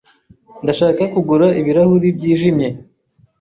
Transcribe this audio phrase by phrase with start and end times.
[0.63, 2.69] Ndashaka kugura ibirahuri byijimye.